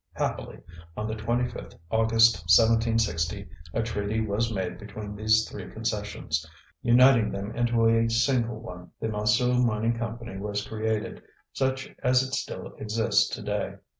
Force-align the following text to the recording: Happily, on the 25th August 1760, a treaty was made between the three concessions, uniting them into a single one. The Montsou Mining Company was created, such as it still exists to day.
Happily, 0.13 0.61
on 0.97 1.05
the 1.05 1.13
25th 1.13 1.77
August 1.91 2.37
1760, 2.57 3.47
a 3.71 3.83
treaty 3.83 4.19
was 4.19 4.51
made 4.51 4.79
between 4.79 5.15
the 5.15 5.27
three 5.27 5.69
concessions, 5.69 6.43
uniting 6.81 7.31
them 7.31 7.55
into 7.55 7.85
a 7.87 8.09
single 8.09 8.59
one. 8.59 8.89
The 8.99 9.09
Montsou 9.09 9.63
Mining 9.63 9.99
Company 9.99 10.37
was 10.37 10.67
created, 10.67 11.21
such 11.53 11.93
as 12.01 12.23
it 12.23 12.33
still 12.33 12.73
exists 12.79 13.27
to 13.35 13.43
day. 13.43 13.75